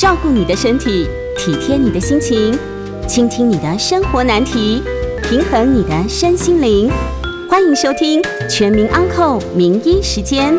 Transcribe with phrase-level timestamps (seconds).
[0.00, 2.58] 照顾你的身体，体贴你的心情，
[3.06, 4.82] 倾听你的生活难题，
[5.22, 6.90] 平衡你的身心灵。
[7.50, 10.54] 欢迎收听《全民安扣名医时间》。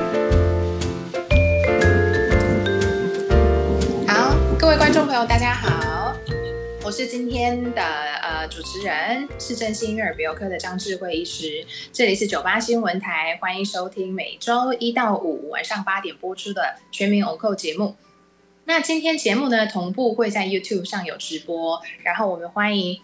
[4.08, 6.15] 好，各位观众朋友，大家好，
[6.83, 11.65] 我是今天的呃主持人，是正兴婴儿鼻喉科的张智慧医师。
[11.92, 17.95] 这里是九八新闻台，欢迎收听每周一到五晚上八点播出的《全民欧扣》节目。
[18.66, 23.02] 那今天节目呢，同步会在 YouTube 上有直播，然后我们欢迎，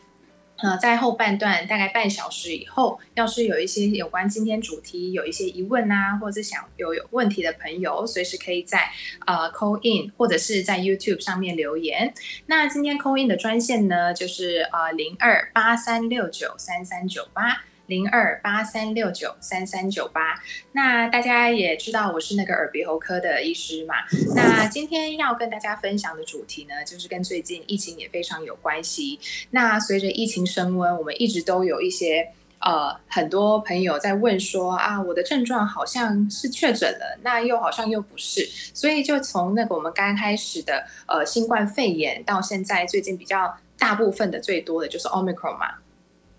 [0.58, 8.90] 呃，在后半段大概半小时以后，要是有一些有关今天主题有一些疑问啊，或者是想有有问题的朋友，随时可以在
[9.26, 12.14] 呃 call in 或者是在 YouTube 上面留言。
[12.46, 17.64] 那今天 call in 的专线呢，就是呃零二八三六九三三九八。
[17.88, 20.42] 零二八三六九三三九八，
[20.74, 23.96] 那大家也知道我是那个耳鼻喉科的医师嘛。
[24.36, 29.20] 那今天要跟大家分享的主题呢，就是跟最近疫情也非常有关系。
[29.52, 32.28] 那随着疫情升温，我们一直都有一些
[32.60, 38.46] 呃很多朋友在问说啊，我的症状好像是确诊了，那又好像又不是。
[38.74, 45.76] 所以就从那个我们刚开始的呃新冠肺炎，到现在最近比较大部分的最多的就是 Omicron 嘛。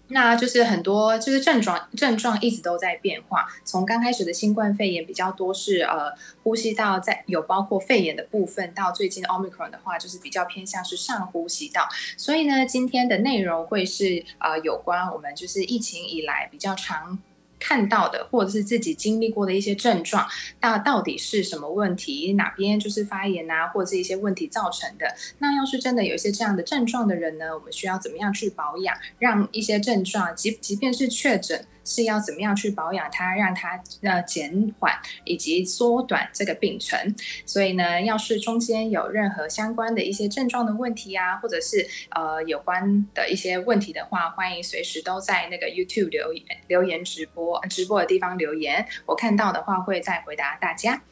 [0.09, 3.47] 那就是很多，就是症状症状一直都在变化。
[3.64, 11.86] 从刚开始的新冠肺炎比较多是呃呼吸道在有包括肺炎的部分，到最近 Omicron 的话，就是比较偏向是上呼吸道。
[12.17, 17.19] 所以呢，今天的内容会是呃有关我们就是疫情以来比较常。
[17.59, 20.27] 看到的，或者是自己经历过的一些症状，
[20.61, 22.33] 那到底是什么问题？
[22.34, 25.06] 哪边就是发炎啊，或者是一些问题造成的？
[25.39, 31.64] 那要是真的有一些这样的症状的人呢，我们需要怎么样去保养，让一些症状，即即便是确诊。
[31.89, 34.92] 是要怎么样去保养它，让它呃减缓
[35.25, 37.14] 以及缩短这个病程。
[37.47, 51.02] 所以呢，要是中间有任何相关的一些症状的问题啊，或者是呃有关的一些问题的话，欢迎随时都在那个 YouTube 留言留言直播直播的地方留言，我看到的话会再回答大家。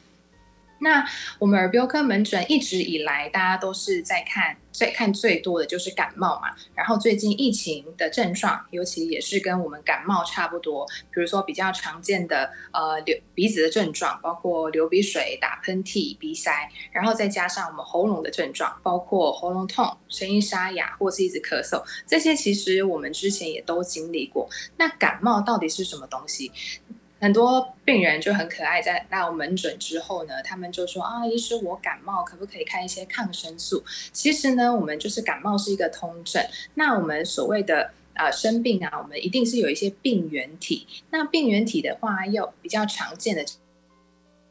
[0.79, 1.05] 那
[1.39, 6.49] 我们耳鼻喉科门诊一直以来，大家都是在看最看最多的就是感冒嘛。
[6.75, 10.85] 然后最近疫情的症状，尤其也是跟我们感冒差不多。
[11.11, 16.51] 比如说比较常见的呃流鼻子的症状，包括流鼻水、打喷嚏、鼻塞，
[16.91, 24.47] 然后再加上我们喉咙的症状，包括喉咙痛、声音沙哑或是一直咳嗽，这些其实我们之前也都经历过。
[24.77, 26.51] 那感冒到底是什么东西？
[27.19, 33.83] 很多病人就很可爱，在到门诊之后呢，他们就说啊，医师我感冒，可不可以看一些抗生素？
[34.11, 36.45] 其实呢，我们就是感冒是一个通症。
[36.75, 40.85] 那我们所谓的呃生病啊，我们一定是有一些病原体。
[41.09, 43.43] 那病原体的话，又比较常见的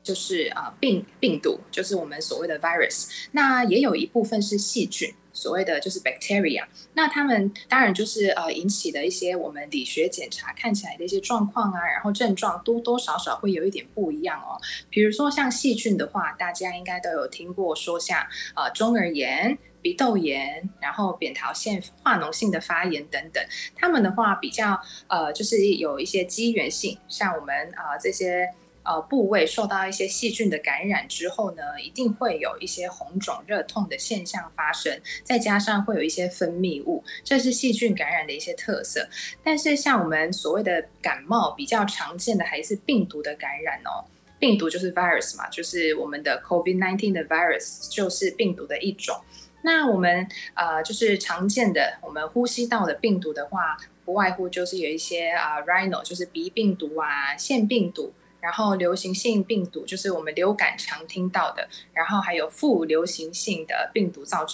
[0.02, 3.08] 就是啊病病毒，就是我们所谓的 virus。
[3.32, 5.14] 那也有一部分是细菌。
[5.36, 6.64] 所谓的就是 bacteria，
[6.94, 14.56] 那他们当然就是呃引起的一些我们理学检查看起来的一些状况啊，然后症状多多少少会有一点不一样哦。
[14.88, 23.44] 比如说像细菌的话，大家应该都有听过说像呃中耳炎、鼻窦炎，然后扁桃腺化脓性的发炎等等，
[23.76, 28.48] 他们的话比较呃就是有一些机缘性，像我们啊这些。
[28.86, 39.08] 呃，部位受到一些细菌的感染之后呢，一定会有一些红肿、热痛的现象发生，再加上会有一些分泌物，这是细菌感染的一些特色。
[39.42, 44.06] 但是像我们所谓的感冒，比较常见的还是病毒的感染哦。
[44.38, 49.16] 病毒就是 virus 嘛，就是我们的 COVID-19 的 virus 就是病毒的一种。
[49.62, 58.12] 那我们呃，就是常见的我们呼吸道的病毒的话，不外乎就是有一些啊，rhino 就是鼻病毒啊，腺病毒。
[58.40, 64.44] 然后流行性病毒就是我们流感常听到的，然后还有副流行性的病毒造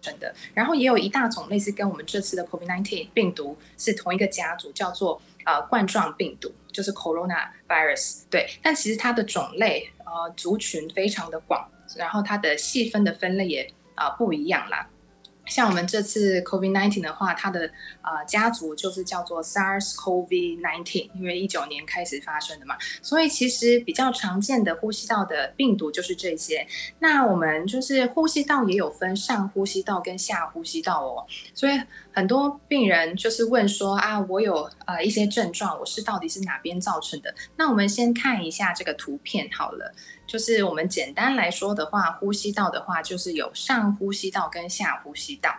[0.00, 8.22] 成的，然后也有一大种类似跟我们这次的 COVID-19 病毒是同一个家族，叫做呃冠状病毒，就是 Corona virus。
[8.30, 14.88] 对，但其实它的种类呃族群非常的广，然后它的细分的分类也啊不一样啦。
[15.48, 17.70] 像我们这次 COVID-19 的话，它的
[18.02, 26.66] 呃家族就是叫做 SARS COVID 19因为一九年开始发生的嘛，所以其实比较常见的呼吸道的病毒就是这些。
[26.98, 31.80] 那我们就是呼吸道也有分上呼吸道跟下呼吸道哦，所以
[32.12, 37.34] 很多病人就是问说啊，我有呃一些症状，我是到底是哪边造成的？
[37.56, 39.94] 那我们先看一下这个图片好了。
[40.28, 45.52] 就是我们简单来说的话，呼吸道的话就是有上呼吸道跟下呼吸道。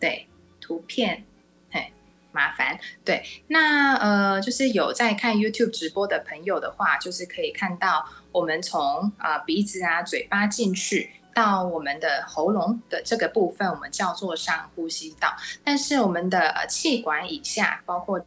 [0.00, 0.26] 对，
[0.60, 1.24] 图片，
[1.70, 1.92] 嘿，
[2.32, 2.76] 麻烦。
[3.04, 15.32] 对，那呃，就是有在看 YouTube 直播的朋友的话，就是可以看到我们从啊鼻子啊嘴巴进去，到我们的喉咙的这个部分，我们叫做上呼吸道。
[15.62, 18.26] 但是我们的呃气管以下，包括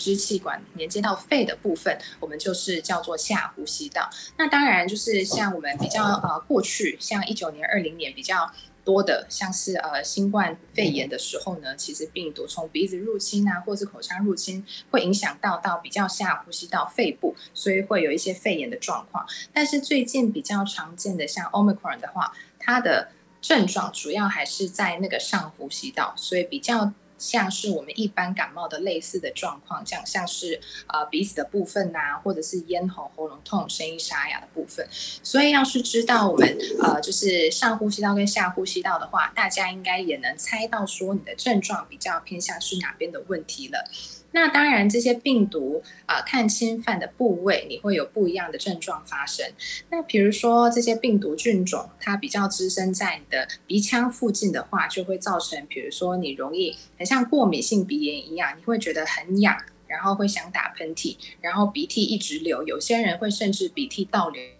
[0.00, 4.08] 支气管连接到肺的部分，我们就是叫做下呼吸道。
[4.38, 8.50] 那当然就是像我们比较呃过去，像一九年、二零年比较。
[8.82, 19.24] 多的像是呃新冠肺炎的时候呢，其实病毒从鼻子入侵啊，或是口腔入侵，会影响到到比较下呼吸道肺部，所以会有一些肺炎的状况。
[19.52, 23.10] 但是最近比较常见的像 Omicron 的话，它的
[23.42, 26.92] 症状主要还是在那个上呼吸道，所以比较。
[27.20, 30.58] 像是我们一般感冒的类似的状况，像像是
[30.88, 34.88] 呃鼻子的部分呐，或者是咽喉、喉咙痛、声音沙哑的部分。
[35.22, 43.88] 所以要是知道我们呃就是上呼吸道跟下呼吸道的话，大家应该也能猜到说你的症状比较偏向是哪边的问题了。
[44.32, 49.44] 那当然，这些病毒啊，看侵犯的部位，你会有不一样的症状发生。
[49.90, 59.56] 那比如说，这些病毒菌种它比较滋生在你的鼻腔附近的话，就会造成，比如说你容易很像过敏性鼻炎一样，你会觉得很痒，
[59.88, 64.59] 然后会想打喷嚏，然后鼻涕一直流，有些人会甚至鼻涕倒流。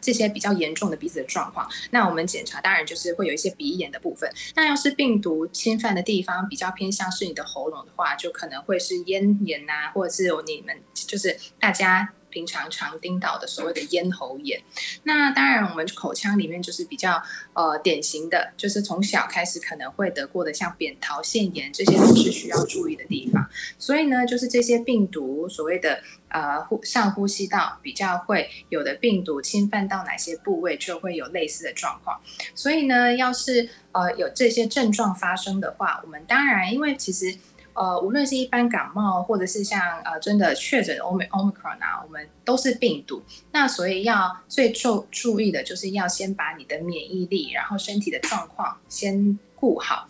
[0.00, 4.28] 这些比较严重的鼻子的状况，那我们检查当然就是会有一些鼻炎的部分。
[4.54, 12.12] 那要是病毒侵犯的地方比较偏向是你的喉咙的话，就可能会是咽炎呐，或者是你们就是大家。
[12.32, 14.60] 平常常盯到的所谓的咽喉炎，
[15.04, 23.46] 那当然我们口腔里面就是比较呃典型的，就是从小开始可能会得过的，像扁桃腺炎，这些都是需要注意的地方。
[23.78, 32.18] 所以呢，就是这些病毒所谓的呃呼上呼吸道比较会有的病毒侵犯到哪些部位，就会有类似的状况。
[32.54, 37.36] 所以呢，要是呃有这些症状发生的话，我们当然因为其实。
[37.74, 43.22] 呃，无论是一般感冒，或者是像呃真的确诊 Omic Omicron 啊，我们都是病毒。
[43.52, 50.08] 那所以要最注注意的就是要先把你的免疫力，然后身体的状况先顾好。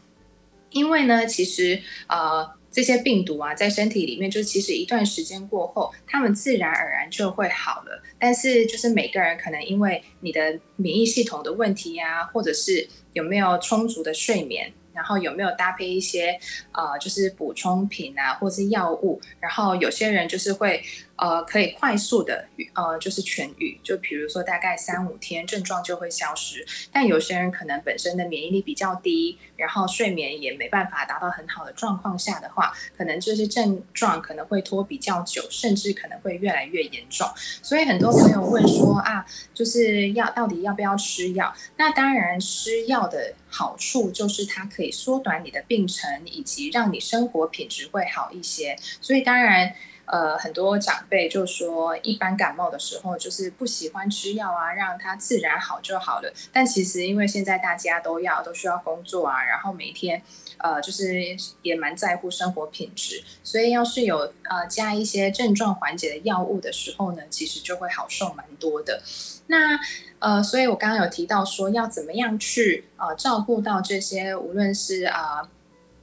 [0.70, 8.02] 因为呢，其实呃这些病毒啊，在身体里面，就其实一段时间过后，他们自然而然就会好了。
[8.18, 14.72] 但是就是每个人可能因为你的免疫系统的问题呀，或者是有没有充足的睡眠。
[14.94, 16.38] 然后有没有搭配一些
[16.72, 19.20] 呃，就是补充品啊，或是药物？
[19.40, 20.82] 然后有些人就是会。
[21.16, 26.66] 呃，可以快速的呃，就是痊愈，就比如说大概三五天症状就会消失。
[26.90, 37.28] 但有些人可能本身的免疫力比较低，然后睡眠也没办法达到很好的状况下的话，可能这些症状可能会拖比较久，甚至可能会越来越严重。
[37.36, 39.24] 所以很多朋友问说啊，
[39.54, 41.54] 就是要到底要不要吃药？
[41.76, 48.76] 那当然吃药的好处就是它可以缩短你的病程，以及让你生活品质会好一些。
[49.00, 49.72] 所以当然。
[50.12, 56.30] 呃，很多长辈就说，一般感冒的时候就是不喜欢吃药啊，让它自然好就好了。
[56.52, 60.22] 但其实因为现在大家都要都需要工作啊，然后每天
[60.58, 64.18] 呃就是也蛮在乎生活品质，所以要是有
[64.50, 69.00] 呃加一些症状缓解的药物的时候呢，其实就会好受蛮多的。
[69.46, 69.80] 那
[70.18, 75.48] 呃，所以我刚刚有提到说要怎么样去呃照顾到这些，无论是啊。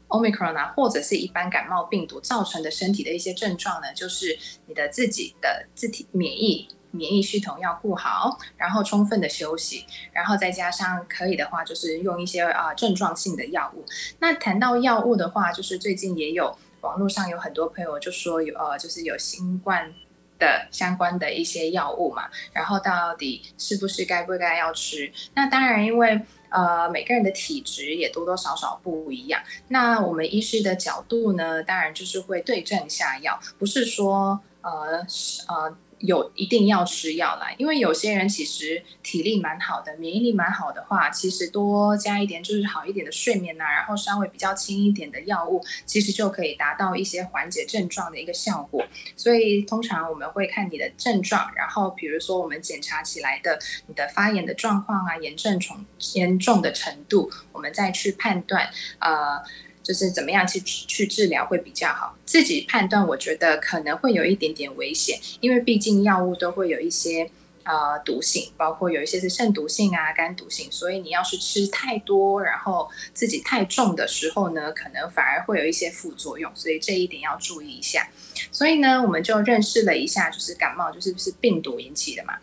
[0.10, 13.86] Omicron 啊，或者是一般感冒病毒造成的身体的一些症状呢，就是你的自己的自体免疫免疫系统要顾好，然后充分的休息，然后再加上可以的话，就是用一些啊症状性的药物。
[14.20, 19.94] 那谈到药物的话，就是最近也有网络上有很多朋友就说有呃，就是有新冠
[20.40, 25.12] 的相关的一些药物嘛，然后到底是不是该不该要吃？
[25.36, 26.20] 那当然因为。
[26.50, 29.42] 呃，每个人的体质也多多少少不一样。
[29.70, 35.06] 那我们医师的角度呢，当然就是会对症下药，不是说呃
[35.48, 35.78] 呃。
[36.00, 48.86] 有一定要吃药啦，因为有些人其实体力蛮好的，免疫力蛮好的话，其实多加一点就是好一点的睡眠呐，然后稍微比较轻一点的药物，其实就可以达到一些缓解症状的一个效果。
[49.16, 59.42] 所以通常我们会看你的症状，然后比如说我们检查起来的你的发炎的状况啊，炎症重严重的程度，我们再去判断呃。
[59.90, 67.28] 就是怎么样去去治疗会比较好，自己判断，我觉得可能会有一点点危险，因为毕竟药物都会有一些
[67.64, 78.08] 呃毒性，包括有一些是肾毒性啊、肝毒性，所以你要是吃太多，然后自己太重的时候呢，可能反而会有一些副作用，所以这一点要注意一下。
[78.52, 82.36] 所以呢，我们就认识了一下，就是感冒就是不是病毒引起的嘛？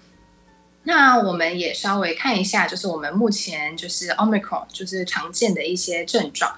[0.83, 6.53] 那我们也稍微看一下，就是我们目前就是 Omicron 就是常见的一些症状。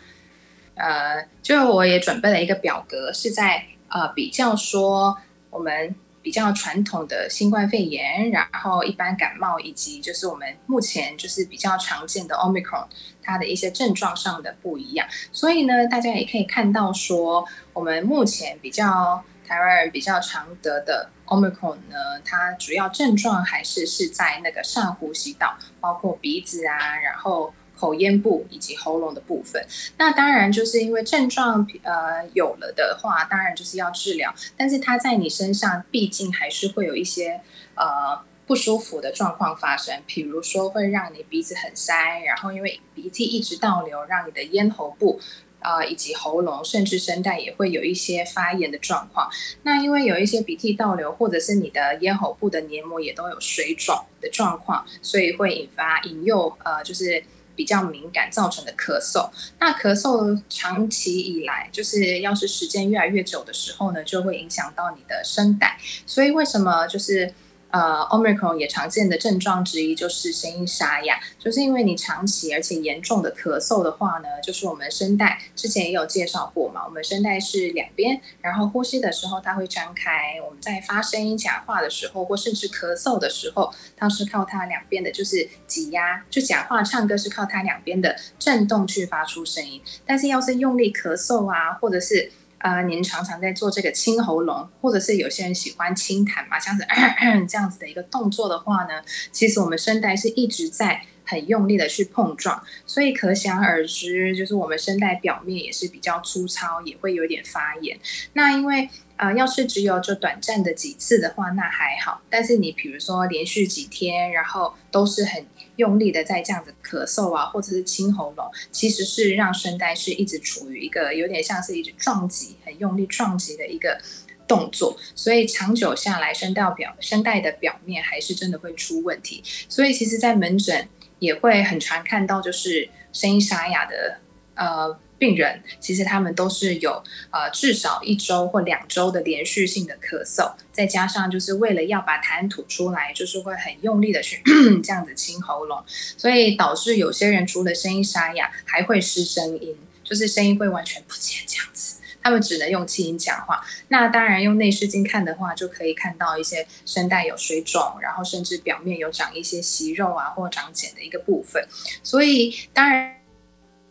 [0.78, 5.18] 呃，就我也准备了一个表格，是在呃比较说
[5.50, 5.94] 我们。
[6.20, 12.86] 比较传统的新冠肺炎，然后一般感冒，以及就是我们目前就是比较常见的 Omicron，
[13.22, 15.08] 它的一些症状上的不一样。
[15.32, 27.54] 所以呢，大家也可以看到说，我们目前比较台湾人比较常得的 Omicron 呢，它主要症状还是是在那个上呼吸道，包括鼻子啊，然后。
[27.78, 29.64] 口咽部以及喉咙的部分，
[29.98, 34.34] 那当然就是因为症状呃有了的话，当然就是要治疗。
[34.56, 37.40] 但是它在你身上，毕竟还是会有一些
[37.76, 41.94] 呃不舒服的状况发生，比如说会让你鼻子很塞，
[42.26, 45.20] 然后因为鼻涕一直倒流，让你的咽喉部
[45.60, 49.30] 啊以及喉咙甚至声带也会有一些发炎的状况。
[49.62, 57.22] 那因为有一些鼻涕倒流，或者是你的咽喉部的黏膜也都有水肿的状况，所以会引发引诱呃就是。
[57.58, 65.76] 比较敏感造成的咳嗽，那咳嗽长期以来，就是要是时间越来越久的时候呢，就会影响到你的声带。
[66.06, 67.34] 所以为什么就是？
[67.70, 96.84] 呃，omicron 也常见的症状之一就是声音沙哑，就是因为你长期而且严重的咳嗽的话呢，就是我们声带之前也有介绍过嘛，我们声带是两边，然后呼吸的时候它会张开，我们在发声音讲话的时候或甚至咳嗽的时候，它是靠它两边的，就是挤压，就讲话唱歌是靠它两边的震动去发出声音，但是要是用力咳嗽啊，或者是啊，您常常在做这个清喉咙，或者是有些人喜欢清痰嘛，像是
[97.48, 107.98] 这样子的一个动作的话呢，其实我们声带是一直在很用力的去碰撞，所以可想而知，就是我们声带表面也是比较粗糙，也会有点发炎。
[108.32, 112.22] 那因为啊，要是只有就短暂的几次的话，那还好。
[112.30, 115.44] 但是你比如说连续几天，然后都是很
[115.78, 123.98] 用力的在这样子咳嗽啊，或者是清喉咙，其实是让声带是一直处于一个有点像是一直撞击、很用力撞击的一个
[124.46, 124.96] 动作。
[125.14, 129.42] 所以长久下来，声带表声带的表面还是真的会出问题。
[129.68, 134.20] 所以其实，在门诊也会很常看到，就是声音沙哑的
[134.54, 134.98] 呃。
[135.18, 144.40] 病人其实他们都是有呃至少一周或两周的连续性的咳嗽，再加上就是为了要把痰吐出来，就是会很用力的去
[144.82, 153.60] 这样子清喉咙，所以导致有些人除了声音沙哑，还会失声音，就是声音会完全不见这样子，他们只能用气音讲话。
[153.88, 161.66] 那当然用内视镜看的话，就可以看到一些声带有水肿，然后甚至表面有长一些息肉啊或长茧的一个部分。
[162.04, 163.17] 所以当然。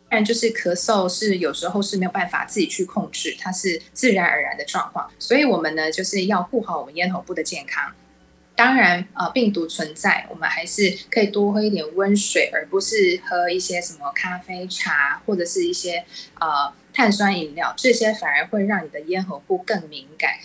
[0.09, 7.93] 然，就是咳嗽是有时候是没有办法自己去控制，它是自然而然的状况，所以我们呢就是要顾好我们咽喉部的健康。
[8.55, 16.05] 当然，呃，病毒存在，我们还是可以多喝一点温水，而不是喝一些什么咖啡、茶或者是一些
[16.39, 20.37] 呃碳酸饮料，这些反而会让你的咽喉部更敏感。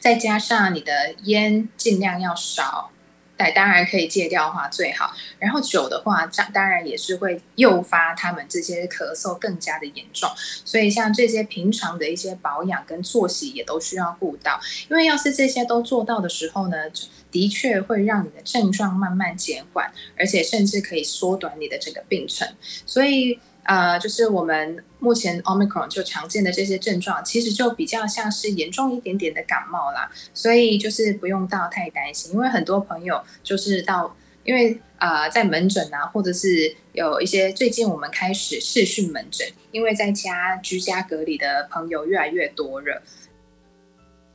[0.00, 2.90] 再加上你的烟尽量要少。
[3.36, 5.12] 对，当然可以戒掉的话最好。
[5.38, 10.30] 然后酒的话，当当然也是会诱发他们这些咳嗽更加的严重。
[10.36, 14.58] 所以像这些平常的一些保养跟作息也都需要顾到。
[14.88, 16.76] 因为要是这些都做到的时候呢，
[17.30, 22.48] 的确会让你的症状慢慢减缓，而且甚至可以缩短你的整个病程。
[22.86, 23.38] 所以。
[23.68, 32.32] 呃，就是我们目前 Omicron 就常见的这些症状，其实就比较像是严重一点点的感冒啦，所以就是不用到太担心。
[32.32, 43.00] 因为很多朋友就是到，因为呃在门诊啊，或者是有一些最近我们开始视讯门诊，因为在家居家隔离的朋友越来越多了。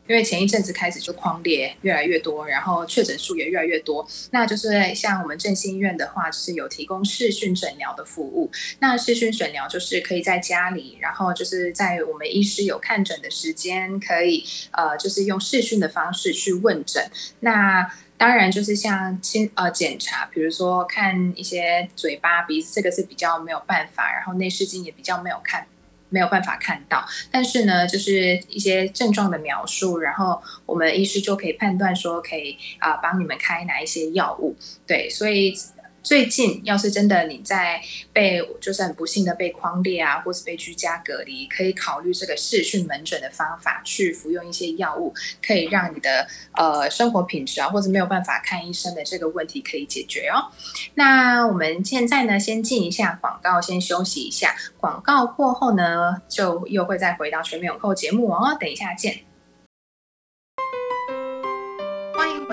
[0.08, 4.06] 因为前一阵子开始就框列越来越多，然后确诊数也越来越多。
[4.32, 8.52] 那就是像我们振兴医院的话，是有提供视讯诊疗的服务。
[8.80, 17.10] 那视讯诊疗就是可以在家里，然后就是在我们医师有看诊的时间，可以呃就是用视讯的方式去问诊。
[17.40, 24.12] 那当然就是像亲呃检查，比如说看一些嘴巴、鼻子，这个是比较没有办法。
[24.14, 25.66] 然后内视镜也比较没有看。
[26.12, 35.56] 没有办法看到，但是呢，就是一些症状的描述，然后我们医师就可以判断说，可以啊帮你们开哪一些药物，对，所以。
[36.04, 37.82] 最近要是真的你在
[38.12, 45.14] 被就是很不幸的被框列啊，或是被居家隔离，可以考虑这个视讯门诊的方法，去服用一些药物，
[45.46, 50.52] 可以让你的呃生活品质啊，或者没有办法看医生的这个问题可以解决哦。
[50.96, 54.56] 那我们现在呢，先进一下广告，先休息一下。
[54.78, 58.58] 广告过后呢，就又会再回到全民有课节目哦。
[58.60, 59.31] 等一下见。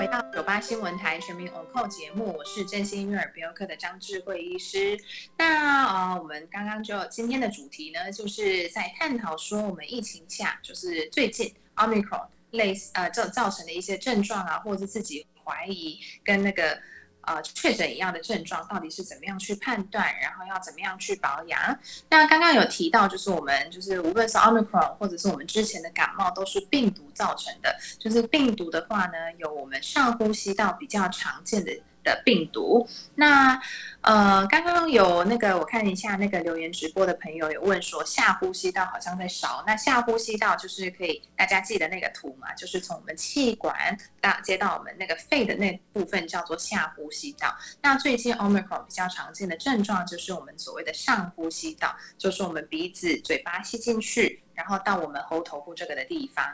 [0.09, 4.99] 到九八新闻台全民 on c 节目，我是振兴育儿鼻喉科的张智慧医师。
[5.37, 16.79] 那呃，我们刚刚就今天的主题呢，就是在探讨说我们疫情下，就是最近 omicron 类似呃造造成的一些症状啊，或者自己怀疑跟那个。
[17.29, 21.79] 呃，确诊一样的症状到底是怎么样去判断，然后要怎么样去保养？
[22.09, 27.77] 那刚刚有提到，就是我们就是无论是 omicron 或者是我们之前的感冒，都是病毒造成的。
[27.99, 31.71] 就是病毒的话呢，有我们上呼吸道比较常见的。
[32.03, 33.59] 的病毒，那
[34.01, 43.75] 呃，刚刚有那个我看一下那个留言直播的朋友有问说下呼吸道好像在烧，那下呼吸道就是可以大家记得那个图嘛，就是从我们气管
[44.21, 47.53] 到接到我们那个肺的那部分叫做下呼吸道。
[47.81, 54.41] 那最近 omicron 比较常见的症状就是我们所谓的上呼吸道，就是我们鼻子、嘴巴吸进去。
[54.59, 56.45] 然后到我们喉头部这个的地方，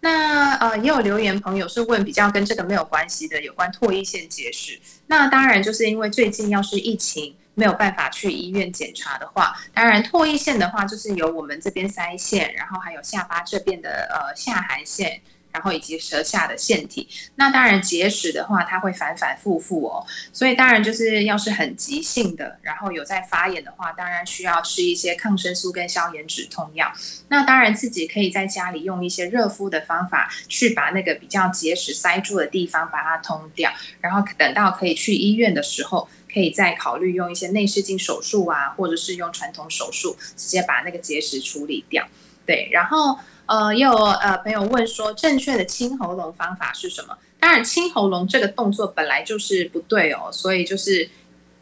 [0.00, 4.76] 那呃也有留言朋友是问比较跟这个没有关系的，有关唾液腺结石。
[5.06, 15.20] 那当然就是因为最近要是疫情没有办法去医院检查的话，当然唾液腺的话就是由我们这边腮腺，然后还有下巴这边的呃下颌腺。
[15.52, 17.06] 然后以及舌下的腺体，
[17.36, 26.90] 那当然结石的话，它会反反复复哦，所以当然就是要是很急性的，然后有在发炎的话，当然需要吃一些抗生素跟消炎止痛药。
[27.28, 42.08] 那当然自己可以在家里用一些热敷的方法，去把那个比较结石塞住的地方把它通掉，然后等到可以去医院的时候，可以再考虑用一些内视镜手术啊，或者是用传统手术直接把那个结石处理掉。
[42.46, 43.18] 对，然后。
[43.52, 47.18] 呃，也有呃朋友问说，正确的清喉咙方法是什么？
[47.38, 51.10] 当然，清喉咙这个动作本来就是不对哦，所以就是。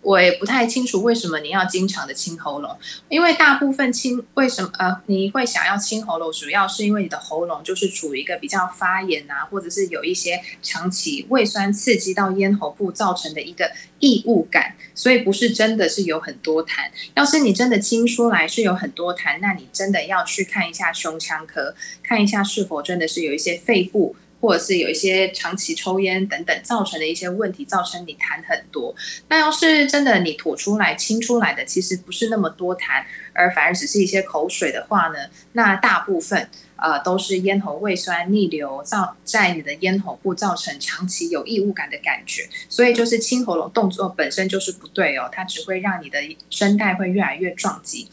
[0.02, 2.74] 我也不太清楚为什么你要经常的清喉咙，
[3.08, 16.88] 因为大部分清为什么呃你会想要清喉咙，主要是因为你的喉咙就是处于一个比较发炎啊，或者是有一些长期胃酸刺激到咽喉部造成的一个异物感，所以不是真的是有很多痰。
[17.14, 24.16] 要是你真的清出来是有很多痰，那你真的要去看一下胸腔科，看一下是否真的是有一些肺部。
[24.40, 28.94] 或者是有一些长期抽烟等等造成的一些问题，造成你痰很多。
[29.28, 35.18] 那要是真的你吐出来、清出来的，其实不是那么多痰，而反而只是一些口水的话呢，
[35.52, 42.48] 那大部分呃都是咽喉胃酸逆流造在你的咽喉部造成长期有异物感的感觉。
[42.68, 48.08] 所以就是清喉咙动作本身就是不对哦，它只会让你的声带会越来越撞击。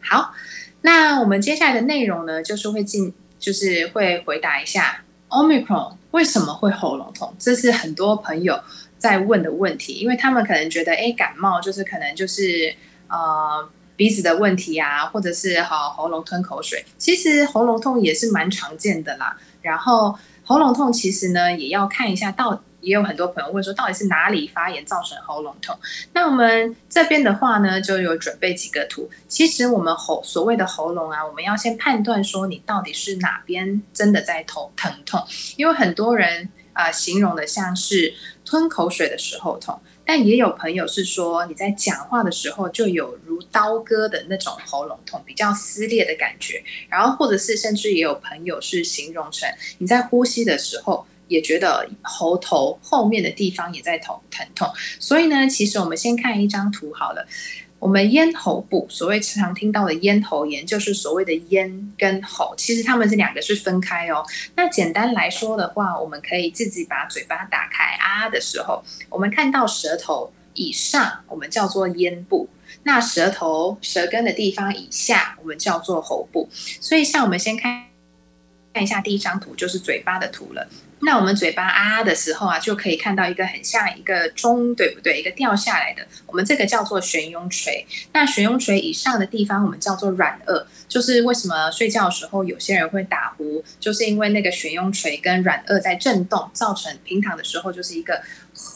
[0.00, 0.34] 好，
[0.80, 5.04] 那我们接下来的内容呢，就是会进，就是会回答一下。
[5.30, 7.32] Omicron 为什么会喉咙痛？
[7.38, 8.60] 这是很多朋友
[8.98, 12.74] 在问的问题，因为他们可能觉得，哎，感冒就是可能就是
[13.08, 16.84] 呃鼻子的问题啊，或者是好喉咙吞口水。
[16.98, 19.36] 其实喉咙痛也是蛮常见的啦。
[19.62, 22.62] 然后喉咙痛其实呢，也要看一下到。
[22.80, 25.78] 也有很多朋友问说，到底是哪里发炎造成喉咙痛？
[26.12, 29.10] 那我们这边的话呢，就有准备几个图。
[29.28, 35.22] 其实我们喉所谓的喉咙啊，我们要先判断说你到底是哪边真的在头疼痛，
[35.56, 38.14] 因为很多人啊形容的像是
[38.44, 46.62] 吞口水的时候痛，但也有朋友是说你在讲话的时候就有如刀割的那种喉咙痛，比较撕裂的感觉。
[46.88, 51.06] 然后或者是甚至也有朋友是形容成你在呼吸的时候。
[51.30, 57.24] 也觉得喉头后面的地方也在疼疼痛，所以呢，其实我们先看一张图好了。
[57.78, 64.22] 我们咽喉部，所谓常听到的咽喉炎，就是所谓的咽跟喉，其实它们这两个是分开哦。
[64.56, 72.48] 那简单来说的话，我们可以自己把嘴巴打开啊的时候，我们看到舌头以上，我们叫做咽部；
[72.82, 76.50] 那舌头舌根的地方以下，我们叫做喉部。
[76.52, 77.86] 所以，像我们先看
[78.72, 80.68] 看一下第一张图，就是嘴巴的图了。
[81.02, 85.18] 那我们嘴巴啊的时候啊，就可以看到一个很像一个钟，对不对？
[85.18, 87.86] 一个掉下来的，我们这个叫做悬雍垂。
[88.12, 90.64] 那悬雍垂以上的地方，我们叫做软腭。
[90.88, 98.20] 就是为什么睡觉的时候有些人会打呼，就是因为那个悬雍垂跟软腭在震动，造成平躺的时候就是一个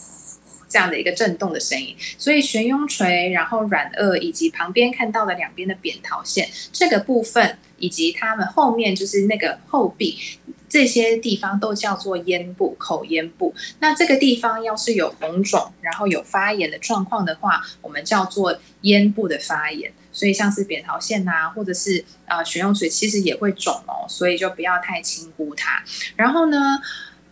[0.66, 1.94] 这样的一个震动的声音。
[2.16, 10.18] 所以悬雍垂，然后软腭以及旁边看到的两边的扁桃腺这个部分，以及它们后面就是那个后壁。
[10.66, 13.54] 这些地方都叫做咽部、口咽部。
[13.78, 19.92] 那这个地方要是有红肿，然后有发炎的状况的话，我们叫做咽部的发炎。
[20.10, 24.04] 所以像是扁桃腺呐，或者是呃悬雍垂，其实也会肿哦。
[24.08, 25.80] 所以就不要太轻估它。
[26.16, 26.58] 然后呢，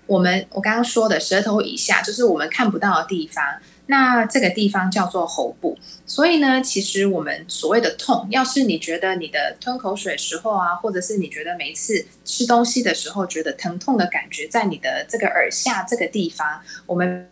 [0.06, 3.44] 我们我刚刚说的舌头以下，就是我们看不到的地方。
[3.86, 17.28] 那这个地方叫做喉部，所以呢，其实我们所谓的痛，要是你觉得你的吞口水时候啊，或者是你觉得每次吃东西的时候觉得疼痛的感觉，在你的这个耳下这个地方，我们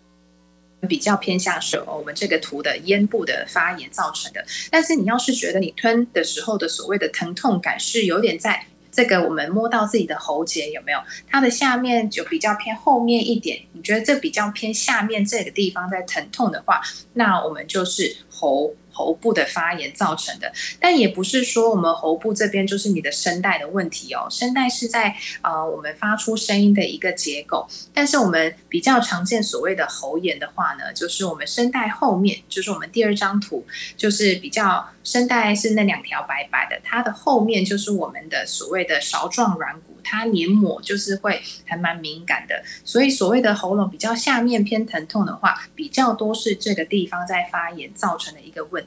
[0.88, 4.44] 比较偏向是我们这个图的咽部的发炎造成的。
[4.70, 10.98] 但是你要是觉得你吞的时候的所谓的疼痛感是有点在这个我们摸到自己的喉结有没有？
[11.28, 16.80] 它的下面就比较偏后面一点，你觉得这比较偏下面这个地方在疼痛的话，
[17.14, 18.74] 那我们就是喉。
[19.00, 24.28] 喉部的发炎造成的，但也不是说我们喉部这边就是你的声带的问题哦。
[24.30, 33.64] 声带是在呃我们发出声音的一个结构，但是我们比较常见所谓的喉炎的话呢，就是我们声带后面，就是我们第二张图，
[33.96, 39.96] 就是比较声带是那两条白白的，它的后面就是我们的所谓的勺状软骨。
[40.02, 48.84] 它黏膜就是会还蛮敏感的，所以所谓的喉咙比较下面偏疼痛的话，比较多是这个地方在发炎造成的一个问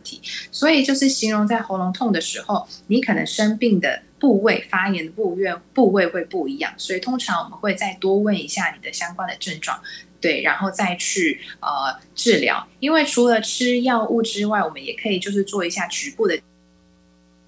[0.51, 6.73] 所以就是形容在喉咙痛的时候，你可能生病的部位、发炎的部位部位会不一样。
[6.77, 9.79] 所以通常我们会再多问一下你的相关的症状，
[10.19, 12.67] 对，然后再去呃治疗。
[12.79, 16.39] 因为除了吃药物之外，我们也可以就是做一下局部的。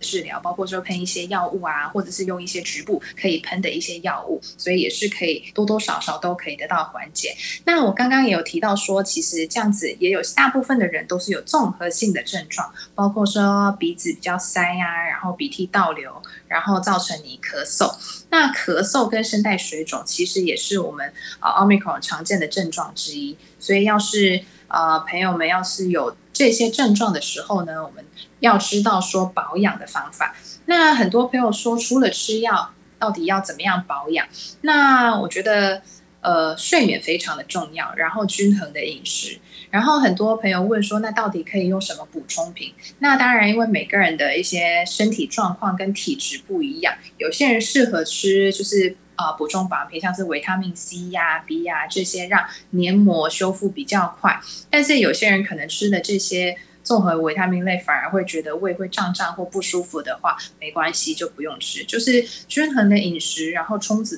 [0.05, 7.35] 治疗包括说喷一些药物啊，或者是用一些局部可以喷的一些药物，所以也是可以多多少少都可以得到缓解。
[7.65, 17.91] 那我刚刚也有提到说，其实这样子也有大部分的人都是有综合性的症状，包括说鼻子比较塞啊，然后鼻涕倒流，然后造成你咳嗽。
[18.29, 23.37] 那咳嗽跟声带水肿其实也是我们啊奥密克戎常见的症状之一。
[23.59, 28.05] 所以要是呃朋友们要是有这些症状的时候呢，我们。
[28.41, 32.69] 要知道说保养的方法，那很多朋友说除了吃药，
[32.99, 34.27] 到底要怎么样保养？
[34.61, 35.81] 那我觉得，
[36.21, 39.39] 呃，睡眠非常的重要，然后均衡的饮食。
[39.71, 42.73] 然后很多朋友问说，那到底可以用什么补充品？
[42.99, 54.39] 那当然，因为每个人的一些身体状况跟体质不一样，有些人适合吃就是啊补充保养品，像是维他命 C 呀、B 呀这些，让黏膜修复比较快。
[54.69, 56.57] 但是有些人可能吃的这些。
[56.85, 61.83] 综合维他命类反而会觉得胃会胀胀或不舒服的话，没关系，就不用吃。
[61.83, 64.15] 就是均衡的饮食，然后充足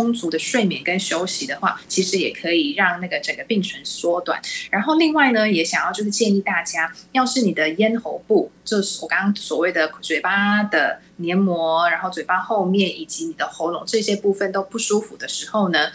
[0.00, 4.40] 充足的睡眠跟休息的话，其实也可以让那个整个病程缩短。
[4.70, 15.90] 然后另外呢，也想要就是建议大家，要是你的咽喉部，就是我刚刚所谓的嘴巴的黏膜，然后嘴巴后面以及你的喉咙这些部分都不舒服的时候呢。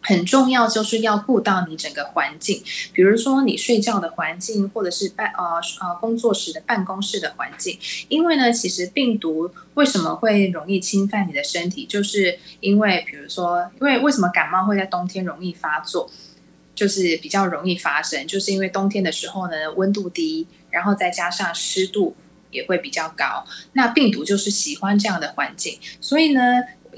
[0.00, 7.78] 很重要，就是要顾到你整个环境，比如说你睡觉的环境，或者是办呃呃工作时的办公室的环境。
[8.08, 16.10] 因为呢，其实病毒为什么会容易侵犯你的身体，就是因为比如说，因为为什么感冒会在冬天容易发作，
[16.74, 22.16] 就是比较容易发生，就是因为冬天的时候呢，温度低，然后再加上湿度
[22.50, 26.40] 也会比较高，那病毒就是喜欢这样的环境，所以呢。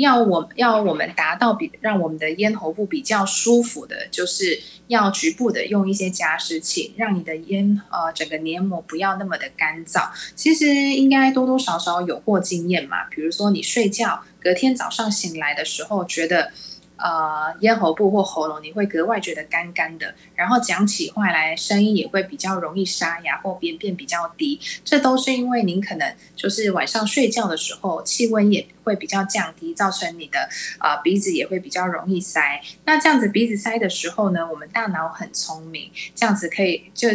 [0.01, 10.11] 要我要我们达到比让我们的咽喉部比较舒服的，就是要局部的用一些加湿器，让你的咽呃整个黏膜不要那么的干燥。
[10.35, 16.51] 其实应该多多少少有过经验嘛，比如说你睡觉，隔天早上醒来的时候觉得。
[17.03, 30.47] 呃，咽喉部或喉咙，你会格外觉得干干的，然后讲起话来声音也会比较容易沙哑或边变比较低，这都是因为您可能就是晚上睡觉的时候气温也会比较降低，造成你的
[30.79, 32.61] 呃鼻子也会比较容易塞。
[32.85, 37.09] 那这样子鼻子塞的时候呢，我们大脑很聪明，这样子可以就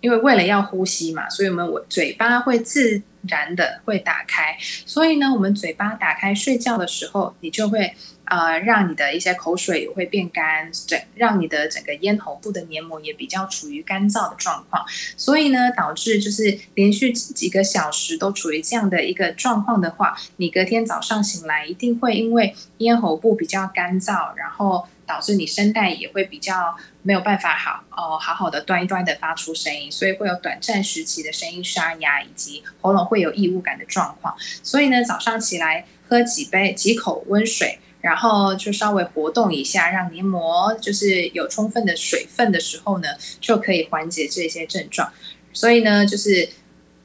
[0.00, 7.94] 因为为了要呼吸嘛，所以我们我嘴巴会自然的会打开，所以呢，我们嘴巴打开睡觉的时候，你就会。
[8.26, 14.84] 呃，让你的一些口水也会变干，整让你的整个咽喉部的黏膜也比较处于干燥的状况，
[15.16, 34.34] 所以呢，导致就是连续几个小时都处于这样的一个状况的话，你隔天早上醒来一定会因为咽喉部比较干燥，然后导致你声带也会比较没有办法好哦好好的端一端的发出声音，所以会有短暂时期的声音沙哑，以及喉咙会有异物感的状况。
[34.64, 37.78] 所以呢，早上起来喝几杯几口温水。
[38.06, 43.08] 然后就稍微活动一下，让黏膜就是有充分的水分的时候呢，
[43.40, 45.12] 就可以缓解这些症状。
[45.52, 46.48] 所以呢，就是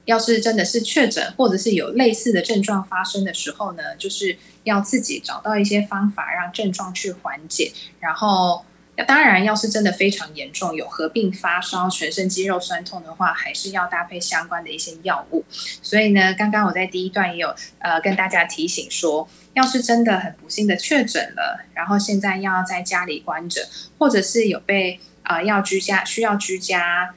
[0.06, 7.72] 要是真的是确诊，或者是有类似的症状发生的时候呢，就是要自己找到一些方法让症状去缓解。
[8.00, 8.64] 然后，
[9.08, 15.44] 当然，要是真的非常严重，有合并发烧、全身肌肉酸痛的话，还是要搭配相关的一些药物。
[15.82, 19.28] 所以呢，刚刚我在第一段也有呃跟大家提醒说。
[19.54, 27.14] 要是真的很不幸的确诊了，然后现在要在家里关着，或者是有被啊要居家需要居家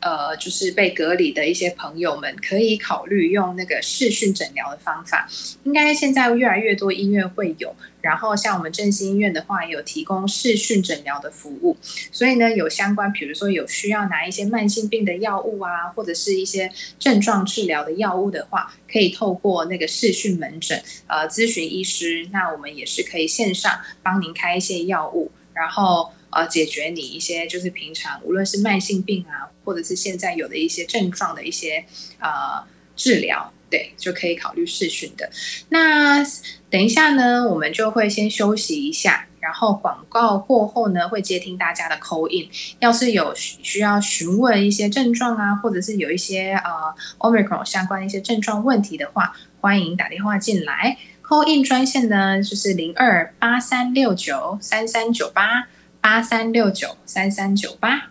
[0.00, 5.28] 呃，就是被隔离的一些朋友们，可以考虑用那个视讯诊疗的方法。
[5.64, 11.76] 应该现在越来越多医院会有，然后像我们振兴医院的话，有提供视讯诊疗的服务。
[12.12, 22.28] 所以呢，有相关，比如说有需要拿一些慢性病的药物啊，或者是一些症状治疗的药物的话，可以透过那个视讯门诊，呃，咨询医师。
[22.32, 26.12] 那我们也是可以线上帮您开一些药物，然后。
[26.36, 31.82] 呃，解决你一些就是平常无论是慢性病啊，或者是现在有的一些症状的一些
[32.18, 32.62] 呃
[32.94, 35.30] 治疗，对，就可以考虑试训的。
[35.70, 36.22] 那
[36.68, 42.50] 等一下呢，我们就会先休息一下，然后广告过后呢，会接听大家的 call in。
[42.80, 50.98] 要是有需要询问一些症状啊，或者是有一些呃 omicron 相关的一些症状问题的话，欢迎打电话进来。
[51.26, 55.68] call in 专线呢，就是零二八三六九三三九八。
[56.08, 58.10] 八三六九三三九八，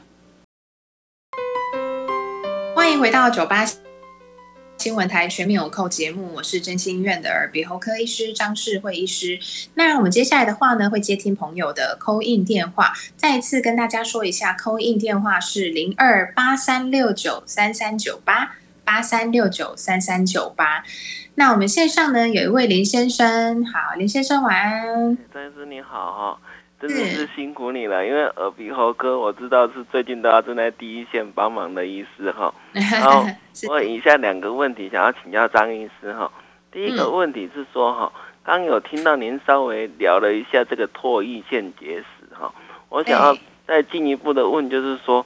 [2.76, 3.66] 欢迎回到九八
[4.78, 9.40] 新闻台全民有扣节目，我是真心医院的耳鼻喉科医师张世慧医师。
[9.76, 20.84] 那我们接下来的话呢，会接听朋友的扣印电话，再一次跟大家说一下，扣印电话是零二八三六九三三九八八三六九三三九八。
[21.36, 26.42] 那我们线上呢，有一位林先生，好，林先生晚安，张医师你好。
[26.80, 32.54] 真的是辛苦你了，因为耳鼻喉科我知道是最近都要正在第一线帮忙的医师哈。
[32.74, 33.26] 然后
[33.70, 36.30] 我以下两个问题想要请教张医师哈。
[36.72, 38.12] 第一个问题是说哈，
[38.44, 42.06] 刚有听到您稍微聊了一下这个唾液腺结石
[42.38, 42.54] 哈，
[42.90, 45.26] 我想要再进一步的问，就是说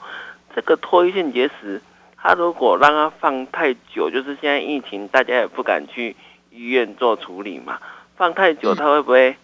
[0.56, 1.82] 这个唾液腺结石，
[2.16, 6.16] 它如果让它放太久，就是现在疫情大家也不敢去
[6.52, 7.80] 医院做处理嘛，
[8.16, 9.36] 放太久它会不会？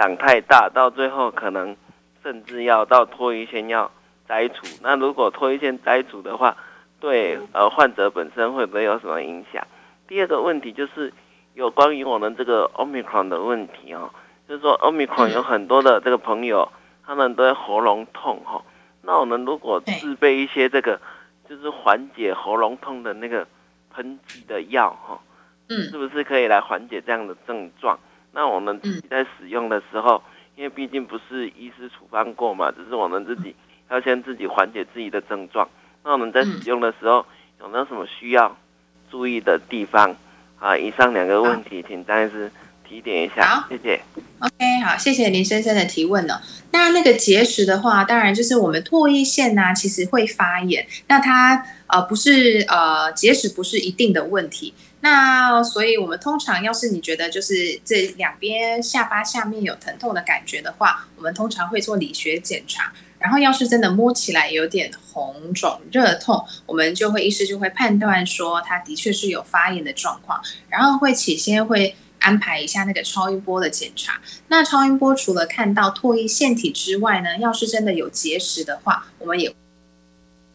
[0.00, 1.76] 长太大，到最后可能
[2.22, 3.90] 甚至要到脱衣腺要
[4.26, 4.64] 摘除。
[4.82, 6.56] 那如果脱衣腺摘除的话，
[7.00, 9.62] 对呃患者本身会不会有什么影响？
[10.08, 11.12] 第二个问题就是
[11.52, 14.08] 有关于我们这个 omicron 的问题哦，
[14.48, 16.72] 就是说 omicron 有很多的这个朋友，
[17.04, 18.62] 他们都喉咙痛哈。
[19.02, 20.98] 那我们如果自备一些这个
[21.46, 23.46] 就是缓解喉咙痛的那个
[23.92, 25.20] 喷剂的药哈，
[25.68, 27.98] 嗯，是不是可以来缓解这样的症状？
[28.32, 30.22] 那我们自己在使用的时候，
[30.56, 33.54] 因为毕竟不是医师处方过嘛，只是我们自己
[33.90, 35.68] 要先自己缓解自己的症状。
[36.04, 37.24] 那我们在使用的时候
[37.60, 38.56] 有没有什么需要
[39.10, 40.14] 注意的地方？
[40.58, 42.52] 啊，以上两个问题，请张医师
[42.86, 43.42] 提点一下。
[43.46, 44.00] 好，谢谢。
[44.40, 46.34] OK，好，谢谢林先生的提问呢。
[46.70, 50.86] 那那个结石的话，当然就是我们唾液腺呢，其实会发炎。
[51.08, 54.74] 那它呃不是呃结石不是一定的问题。
[55.02, 62.92] 那所以，我们通常要是你觉得就是这两边下巴下面有疼痛的感觉的话，我们通常会做理学检查。
[63.18, 70.40] 然后，要是真的摸起来有点红肿、热痛，我们就会医师就会判断说，它的确是有发炎的状况。
[70.68, 74.20] 然后会起先会安排一下那个超音波的检查。
[74.48, 79.54] 那超音波除了看到唾液腺体之外呢，要是真的有结石的话，我们也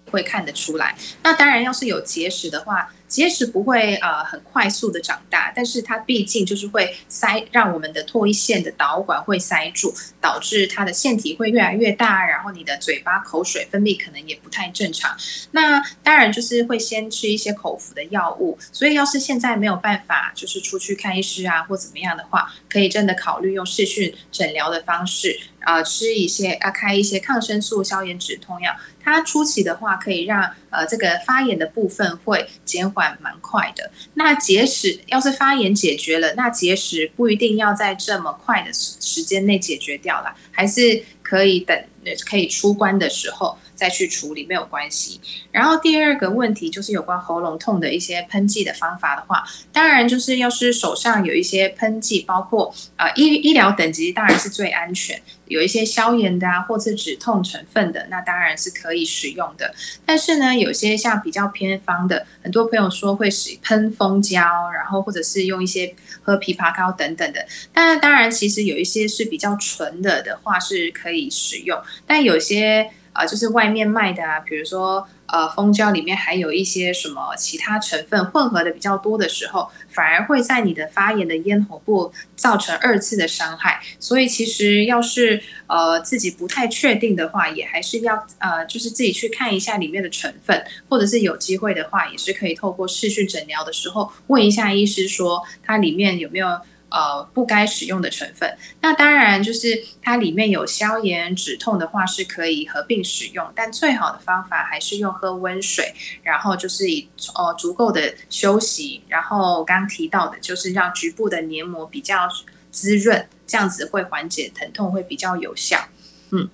[0.09, 0.95] 会看得出来。
[1.21, 15.15] 那当然，要是有结石的话，结石不会呃很快速的长大，但是它毕竟就是会塞，让我们的唾液腺的导管会塞住，导致它的腺体会越来越大，然后你的嘴巴口水分泌可能也不太正常。
[15.51, 25.39] 那当然就是会先吃一些口服的药物，所以要是现在没有办法就是出去看医师啊或怎么样的话，可以真的考虑用视讯诊疗的方式。
[25.65, 28.71] 呃，吃一些啊，开一些抗生素、消炎止痛药，
[29.05, 33.91] 它初期的话可以让呃这个发炎的部分会减缓蛮快的。
[34.15, 41.85] 那结石要是发炎解决了，那结石不一定要在这么快的时间内解决掉了，还是可以等
[42.27, 43.57] 可以出关的时候。
[43.75, 45.19] 再去处理没有关系。
[45.51, 59.73] 然后第二个问题就是有关喉咙痛的一些喷剂的方法的话，当然就是要是手上有一些喷剂，包括呃医医疗等级当然是最安全，有一些消炎的啊，或是止痛成分的，那当然是可以使用的。
[60.05, 67.45] 但是呢，有些像比较偏方的，很多朋友说会使喷蜂胶，然后或者是用一些喝枇杷膏等等的。
[67.73, 72.89] 但当然，其实有一些是比较纯的的话是可以使用，但有些。
[73.15, 83.81] 啊，就是外面卖的啊，比如说呃，蜂胶里面还有一些什么其他成分混合的比较多的时候，反而会在你的发炎的咽喉部造成二次的伤害。
[83.99, 96.59] 所以其实要是呃自己不太确定的话，也还是要呃就是自己去看一下里面的成分，或者是有机会的话，也是可以透过视讯诊疗的时候问一下医师说它里面有没有。
[96.95, 98.57] 呃不该使用的成分。
[98.79, 112.29] 那当然就是它里面有消炎止痛的话是可以合并使用，但最好的方法还是用喝温水，然后就是以呃足够的休息，然后刚提到的就是让局部的黏膜比较
[112.71, 115.89] 滋润，这样子会缓解疼痛，会比较有效。
[116.31, 116.49] 嗯，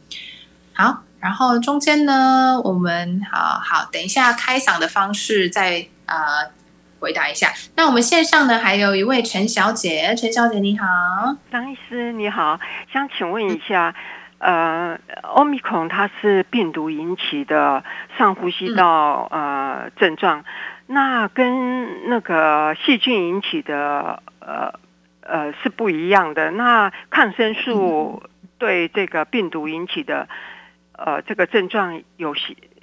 [0.74, 1.04] 好。
[1.22, 6.18] 然后中间呢，我们好好等一下开嗓的方式再呃
[7.02, 7.52] 回答一下。
[7.76, 10.86] 那我们线上呢还有一位陈小姐，陈小姐你好，
[11.52, 12.60] 张医师你好，
[12.94, 13.96] 想请问一下，
[14.38, 17.84] 呃，奥密克戎它是病毒引起的
[18.18, 20.46] 上呼吸道呃症状，
[20.86, 24.72] 那跟那个细菌引起的呃
[25.22, 26.52] 呃是不一样的。
[26.52, 28.22] 那抗生素
[28.60, 30.30] 对这个病毒引起的。
[31.04, 32.36] 呃，这个症状有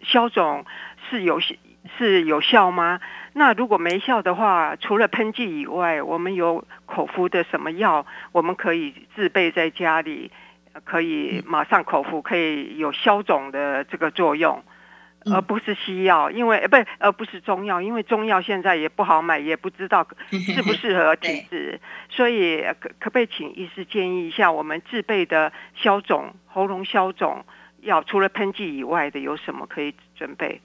[0.02, 0.64] 消肿
[1.08, 2.98] 是有是有效吗？
[3.34, 10.30] 那如果没效的话，除了喷剂以外，我们有口服的什么药，我们可以自备在家里，
[10.84, 14.62] 可以马上口服，可以有消肿的这个作用，
[15.26, 27.44] 而不是西药，因为呃不，而不是中药，因为中药现在也不好买，也不知道 适不适合体质，所以可可不可以请医师建议一下，我们自备的消肿喉咙消肿。
[27.82, 30.60] 药除了喷剂以外的有什么可以准备？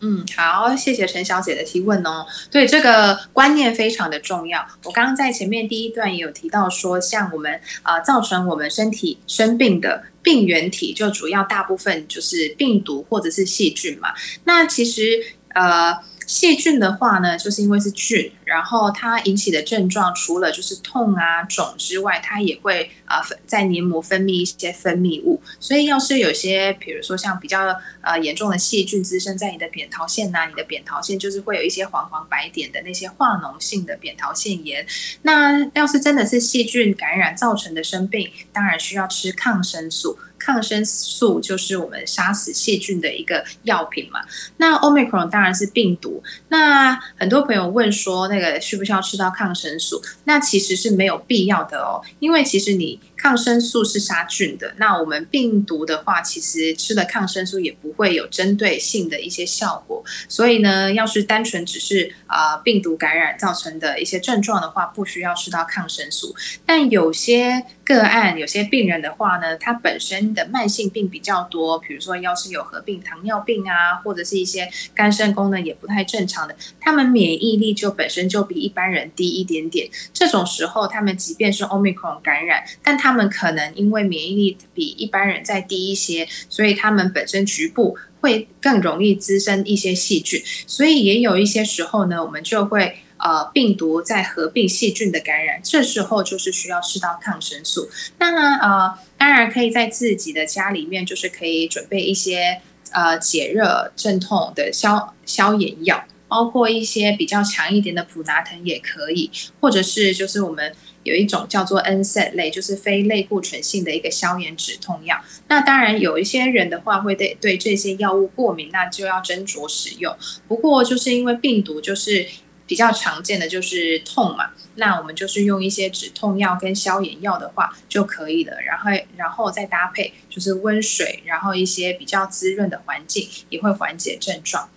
[0.00, 2.26] 嗯，好，谢谢陈小姐的提问哦。
[2.50, 4.66] 对这个观念非常的重要。
[4.84, 14.08] 我刚刚在前面第一段也有提到说，像我们啊造成我们身体生病的病原体，就主要大部分就是病毒或者是细菌嘛。
[14.44, 15.22] 那其实
[15.54, 15.96] 呃。
[16.28, 25.40] 细菌的话呢，就是因为是菌，然后它引起的症状除了就是痛啊、肿之外，它也会啊在黏膜分泌一些分泌物。
[25.58, 34.86] 所以要是有些，比如说像比较呃严重的细菌滋生在你的扁桃腺呐，你的扁桃腺就是会有一些黄黄白点的那些化脓性的扁桃腺炎。
[35.22, 40.18] 那要是真的是细菌感染造成的生病，当然需要吃抗生素。
[40.38, 44.20] 抗生素就是我们杀死细菌的一个药品嘛。
[44.58, 46.22] 那 Omicron 当然是病毒。
[46.48, 50.02] 那很多朋友问说，那个需不需要吃到抗生素？
[50.24, 53.00] 那其实是没有必要的哦，因为其实你。
[53.18, 60.02] 抗生素是杀菌的，那我们病毒的话，其实吃了抗生素也不会有针对性的一些效果。
[60.28, 66.34] 所以呢，要是单纯只是啊病毒感染造成的一些症状的话，不需要吃到抗生素。
[66.64, 79.90] 但有些个案，有些病人的话呢，他本身的慢性病比较多，比如说要是有合并糖尿病啊，或者是一些肝肾功能也不太正常的，他们免疫力就本身就比一般人低一点点。
[80.14, 97.88] 这种时候，他们即便是 Omicron 感染，但他他们可能因为免疫力比一般人再低一些，所以他们本身局部会更容易滋生一些细菌，所以也有一些时候呢，我们就会呃病毒在合并细菌的感染，这时候就是需要吃到抗生素。
[98.18, 110.74] 那呃当然可以在自己的家里面，就是可以准备一些呃解热镇痛的消消炎药，包括一些比较强一点的普拿疼也可以，或者是就是我们。
[111.04, 115.16] 有一种叫做 NSA 类，就是非类固醇性的一个消炎止痛药。
[115.48, 120.14] 那当然有一些人的话会对对这些药物过敏，那就要斟酌使用。
[120.46, 122.26] 不过就是因为病毒就是
[122.66, 128.60] 比较常见的就是痛嘛，那我们就是用一些止痛药跟消炎药的话就可以了。
[128.60, 134.68] 然后然后再搭配就是温水，然后一些比较滋润的环境也会缓解症状。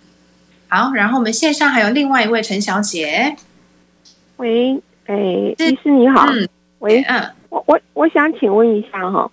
[0.68, 3.36] 好，然后我们线上还有另外一位陈小姐，
[4.36, 4.80] 喂。
[5.12, 6.24] 哎，医师你好，
[6.78, 7.20] 喂，嗯，
[7.50, 9.30] 我我我想请问一下哈，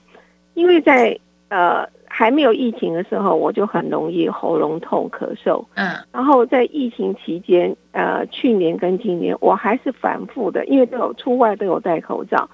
[0.53, 12.49] 因为在呃还没有疫情的时候，我就很容易喉咙痛、咳嗽，嗯，然后在疫情期间，呃，去年跟今年我还是反复的，因为都有出外都有戴口罩，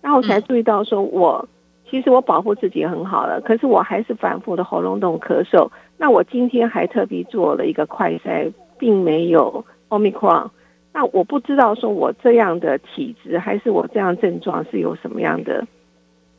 [0.00, 1.48] 然后才注意到说我
[1.90, 5.68] 其实我保护自己很好了，可是我还是反复的喉咙痛、咳嗽。
[5.96, 10.50] 那我今天还特别做了一个快筛，并没有 omicron。
[10.92, 15.66] 那我不知道，说我这样的体质，还是我这样症状是有什么样的，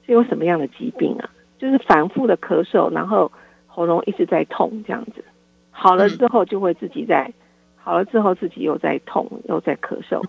[0.06, 1.30] 是有什么样的疾病啊？
[1.58, 3.32] 就是反复的咳嗽，然后
[3.68, 5.24] 喉咙一直在痛，这样子，
[5.72, 7.32] 好了之后就会自己在，
[7.76, 10.24] 好了之后自己又在痛，又在咳嗽。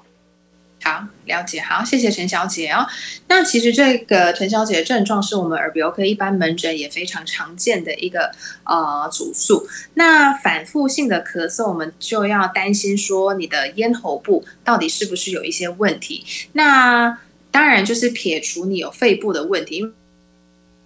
[0.83, 1.61] 好，了解。
[1.61, 2.87] 好，谢谢陈小姐哦。
[3.29, 8.33] 那其实这个陈小姐的症状是我们耳鼻喉科一般门诊也非常常见的一个
[8.65, 9.69] 呃主诉。
[9.95, 16.25] 那反复性的咳嗽，我们就要担心说你的咽喉部到底是不是有一些问题。
[16.53, 17.19] 那
[17.51, 19.93] 当然就是撇除你有肺部的问题，因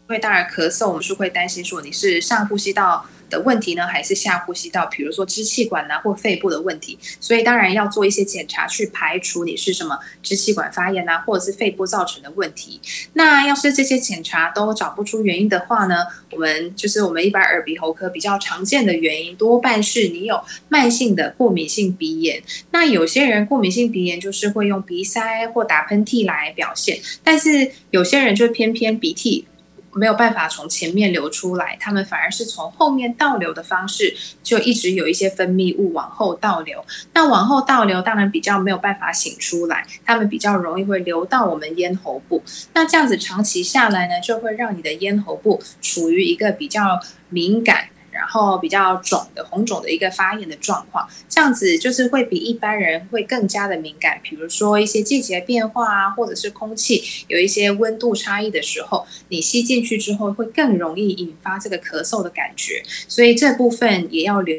[0.09, 6.99] 为当然咳嗽我们是会担心说你是上呼吸道的问题呢，还是下呼吸道，比如说支气管呐或肺部的问题？
[7.21, 12.81] 所以当然要做一些检查，去排除你是什么支气管发炎呐，或者是肺部造成的问题。
[13.15, 22.43] 那要是这些检查都找不出原因的话呢，我们就是我们一般耳鼻喉科比较常见的原因，多半是你有慢性的过敏性鼻炎。
[22.71, 29.47] 那有些人过敏性鼻炎就是会用鼻塞或打喷嚏来表现，但是有些人就偏偏鼻涕。
[29.95, 36.85] 没有办法从前面流出来，他们反而是从后面倒流的方式，就一直有一些分泌物往后倒流。
[37.13, 42.43] 那往后倒流当然比较没有办法醒出来，他们比较容易会流到我们咽喉部。
[42.75, 47.89] 那这样子长期下来呢，就会让你的咽喉部处于一个比较敏感。
[48.15, 54.21] 然后比较肿的红肿的一个发炎的状况，这样子就是会比一般人会更加的敏感。
[54.23, 62.83] 比如说一些季节变化啊，或者是空气有一些温度差异的时候，你吸进去之后会更容易引发这个咳嗽的感觉。
[63.09, 64.57] 所以这部分也要留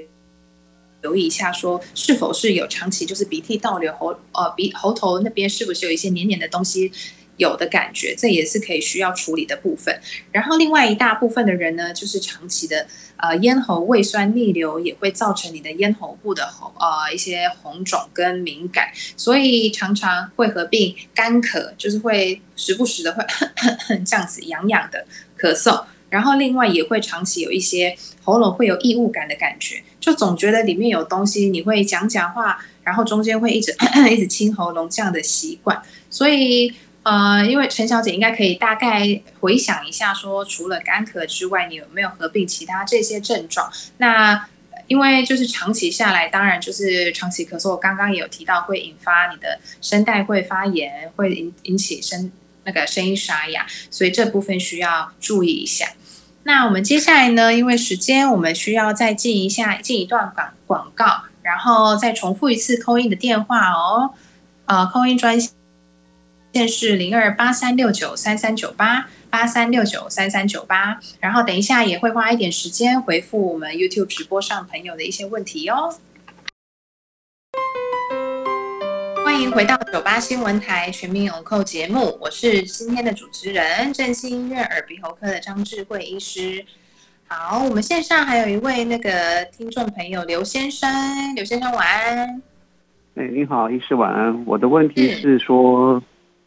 [1.01, 6.91] 留意一下，说是否是有长期就是鼻涕倒流喉呃鼻喉头那边是不是有一些黏黏的东西。
[7.37, 9.99] 有的感觉，这也是可以需要处理的部分。
[10.31, 23.23] 然后另外一大部分的人呢，就是长期的呃咽喉胃酸逆流，也会造成你的咽喉部的喉呃一些红肿跟敏感，所以常常会合并干咳，就是会时不时的会
[24.05, 25.05] 这样子痒痒的
[25.37, 25.83] 咳嗽。
[26.09, 33.75] 然后另外也会长期有一些喉咙会有异物感的感觉，就总觉得里面有东西，你会讲讲话，然后中间会一直
[34.09, 36.73] 一直清喉咙这样的习惯，所以。
[37.05, 43.71] 呃，因为陈小姐应该可以大概回想一下，说除了干咳之外，你有没有合并其他这些症状？
[43.97, 44.47] 那
[44.87, 52.31] 因为就是长期下来，当然就是长期咳嗽，我刚刚也有提到会引发你的声带会发炎，会引引起声
[52.63, 55.85] 那个声音沙哑，所以这部分需要注意一下。
[56.41, 64.15] 那我们接下来呢，因为时间，我们需要再进一下进一段广广告，然后再重复一次扣音的电话哦，
[64.65, 65.51] 呃，扣音专线。
[66.55, 75.93] 线是零二八三六九三三九八八三六九三三九八，然后等一下也会花一点时间回复我们 YouTube 直播上朋友的一些问题哟。
[79.25, 86.65] 欢迎回到九八新闻台全民永扣节目，我是今天的主持人振兴医院耳鼻喉科的张智慧医师。
[87.27, 90.89] 好，我们线上还有一位那个听众朋友刘先生，
[91.35, 92.41] 刘先生晚安。
[93.15, 94.45] 哎，你好，医师晚安。
[94.45, 96.01] 我的问题是说。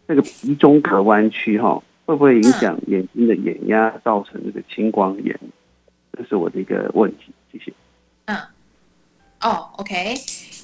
[0.08, 5.38] 这个鼻中隔弯曲哈，会不会影响眼睛的眼压，造成这个青光眼？
[6.16, 7.70] 这是我的一个问题，谢谢。
[8.24, 8.36] 嗯，
[9.42, 10.14] 哦，OK，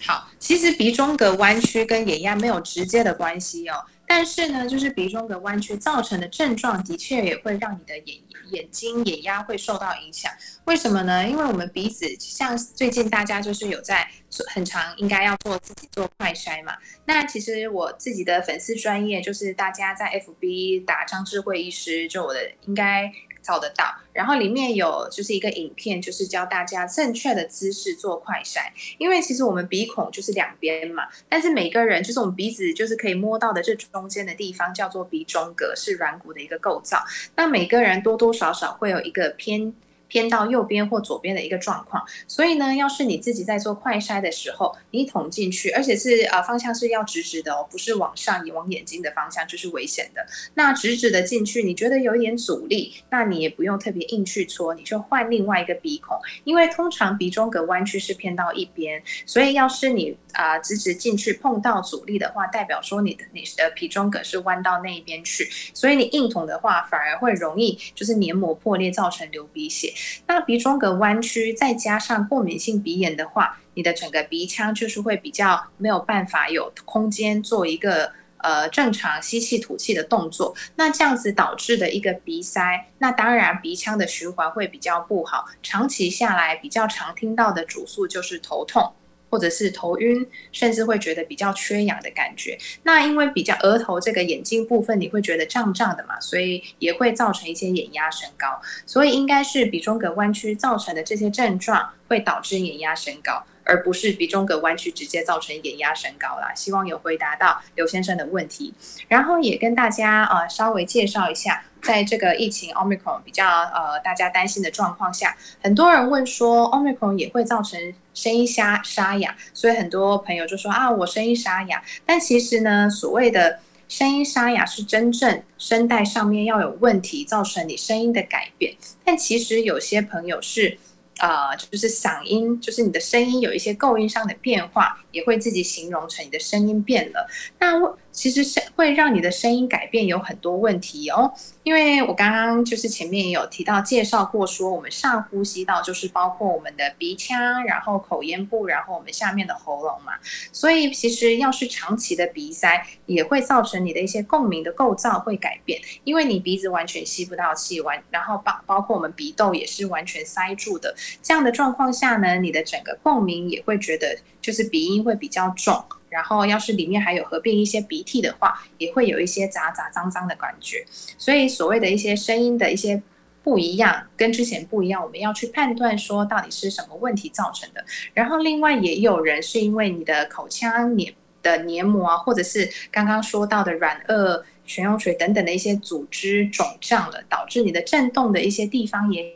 [0.06, 3.74] 好，其实鼻中隔弯曲跟眼压没有直接的关系哦。
[4.06, 8.18] 但是呢，就是鼻中隔弯曲造成的症状，的确也会让你的眼
[8.50, 10.32] 眼睛眼压会受到影响。
[10.64, 11.26] 为什么呢？
[11.28, 14.08] 因为我们鼻子像最近大家就是有在
[14.54, 16.76] 很长，应该要做自己做快筛嘛。
[17.06, 23.12] 那其实我自己的粉丝专业就是大家在 FB 打张智慧医师，就我的应该。
[23.44, 28.60] 照得到，然后里面有就是一个影片，就是教大家正确的姿势做快筛。
[28.98, 37.04] 因为其实我们鼻孔就是两边嘛，但是每个人就是我们鼻子就是可以摸到的这中间的地方叫做鼻中隔，是软骨的一个构造。
[37.36, 39.72] 那每个人多多少少会有一个偏。
[40.14, 50.24] 偏到右边或左边的一个状况，所以呢，要是你自己在做快筛的时候，你捅进去，而且是呃方向是要直直的哦，不是往上往眼睛的方向，就是危险的。
[50.54, 69.92] 那直直的进去，你觉得有一点阻力，那你也不用特别硬去搓，你就换另外一个鼻孔，因为通常鼻中隔弯曲是偏到一边，所以要是你啊直直进去碰到阻力的话，代表说你的你的鼻中隔是弯到那一边去，所以你硬捅的话，反而会容易就是黏膜破裂，造成流鼻血。
[70.26, 80.54] 那鼻中隔弯曲，再加上过敏性鼻炎的话，你的整个鼻腔就是会比较没有办法有空间做一个呃正常吸气吐气的动作。
[80.76, 85.46] 那这样子导致的一个鼻塞，那当然鼻腔的循环会比较不好。
[85.62, 88.92] 长期下来，比较常听到的主诉就是头痛。
[89.34, 92.56] 或者是头晕，甚至会觉得比较缺氧的感觉。
[92.84, 98.62] 那因为比较额头这个眼睛部分，你会觉得胀胀的嘛，所以也会造成一些眼压升高。
[98.86, 103.44] 所以应该是鼻中隔弯曲造成的这些症状，会导致眼压升高。
[103.64, 106.52] 而不是鼻中隔弯曲直接造成眼压升高啦。
[106.54, 108.72] 希望有回答到刘先生的问题，
[109.08, 130.78] 然后也跟大家呃稍微介绍一下，在这个疫情 Omicron 比较呃大家担心的状况下，很多人问说 Omicron 也会造成声音沙沙哑，所以很多朋友就说啊我声音沙哑，但其实呢所谓的声音沙哑是真正声带上面要有问题造成你声音的改变，但其实有些朋友是。
[131.18, 137.28] 啊，就是嗓音，就是你的声音有一些构音上的变化，也会自己形容成你的声音变了。
[137.58, 137.78] 那
[138.14, 141.34] 其实是会让你的声音改变有很多问题哦。
[141.64, 150.12] 因为我刚刚就是前面也有提到介绍过，说我们上呼吸道就是包括我们的鼻腔，然后口咽部，然后我们下面的喉咙嘛。
[150.52, 160.94] 所以其实要是长期的鼻塞，也会造成你的一些共鸣的构造会改变，因为你鼻子完全吸不到气，完然后包包括我们鼻窦也是完全塞住的。
[161.20, 165.82] 这样的状况下呢，你的整个共鸣也会觉得就是鼻音会比较重。
[166.14, 170.86] 然后，要是里面还有合并一些鼻涕的话，也会有一些杂杂脏脏的感觉。
[171.18, 173.02] 所以，所谓的一些声音的一些
[173.42, 177.84] 不一样，跟之前不一样，我们要去判断说到底是什么问题造成的。
[178.12, 181.12] 然后，另外也有人是因为你的口腔黏
[181.42, 189.34] 的黏膜啊，或者是刚刚说到的软腭、悬雍垂等等的一些组织肿胀了，导致你的震动的一些地方也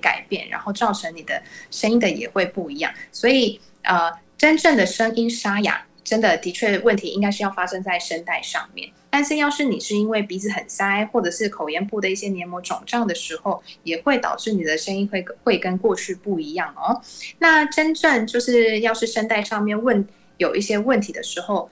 [0.00, 2.90] 改变，然后造成你的声音的也会不一样。
[3.12, 4.10] 所以，呃。
[4.38, 8.90] 真正的声音沙哑，真的的确问题应该是要发生在声带上面。
[9.08, 17.00] 但是要是你是因为鼻子很塞，或者是口咽部的一些黏膜肿胀的时候，也会导致你的声音会会跟过去不一样哦。
[17.38, 20.06] 那真正就是要是声带上面问
[20.36, 21.70] 有一些问题的时候，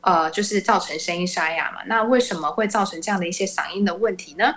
[0.00, 1.82] 呃，就是造成声音沙哑嘛。
[1.86, 4.54] 那为什么会造成这样的一些嗓音的问题呢？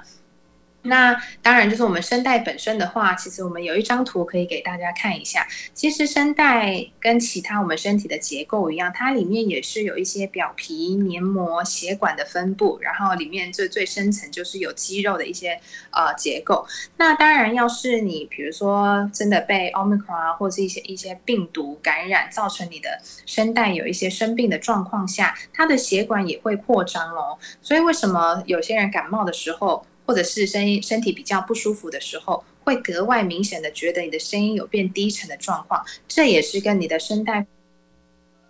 [0.84, 5.48] 那当然，就是我们声带本身的话，其实我们有一张图可以给大家看一下。
[5.74, 15.58] 其实声带跟其他我们身体的结构一样，它里面也是有一些表皮、黏膜、血管的分布，然后里面最最深层就是有肌肉的一些
[15.92, 16.68] 呃结构。
[16.98, 27.38] 那当然，要是你比如说真的被 omicron 啊，或者是一些一些病毒感染，造成你的声带有一些生病的状况下，它的血管也会扩张哦。
[27.62, 29.86] 所以为什么有些人感冒的时候？
[30.06, 37.46] 或者是声音身体比较不舒服的时候，会格外明显的觉得你的声音有变低沉的状况，这也是跟你的声带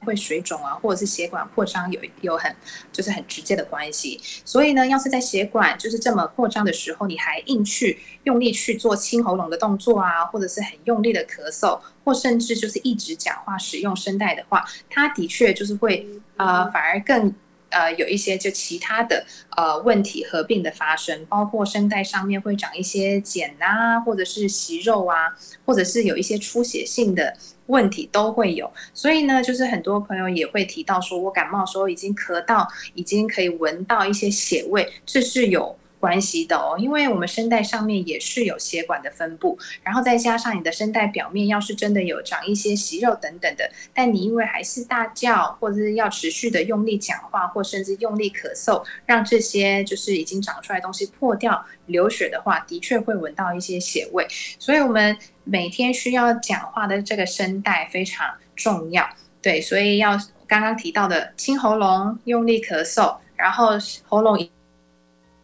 [0.06, 2.54] 会水肿啊，或者是血管扩张有有很
[2.92, 4.20] 就是很直接的关系。
[4.44, 16.06] 所以呢，要是在血管就是这么扩张的时候，你还硬去用力去做清喉咙的动作啊，或者是很用力的咳嗽，或甚至就是一直讲话使用声带的话，它的确就是会
[16.38, 17.34] 呃反而更。
[17.74, 19.26] 呃，有一些就其他的
[19.58, 28.72] 呃问题合并的发生，包括声带上面会长一些茧啊，或者是息肉啊，或者是有一些出血性的问题都会有。
[28.94, 35.76] 所以呢，就是很多朋友也会提到说，我感冒时候已经咳到，已经可以闻到一些血味，这是有。
[36.04, 54.28] 关系的哦，因为我们声带上面也是有血管的分布，然后再加上你的声带表面要是真的有长一些息肉等等的，但你因为还是大叫，或者是要持续的用力讲话，或甚至用力咳嗽，让这些就是已经长出来的东西破掉流血的话，的确会闻到一些血味。
[54.60, 58.28] 所以，我们每天需要讲话的这个声带非常
[58.58, 59.08] 重要，
[59.42, 63.70] 对，所以要刚刚提到的清喉咙、用力咳嗽，然后
[64.10, 64.38] 喉咙。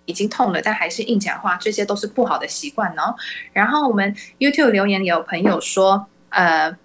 [0.09, 3.15] 已经痛了，但还是硬讲话，这些都是不好的习惯哦。
[3.53, 6.75] 然后我们 YouTube 留言里有朋友说，呃，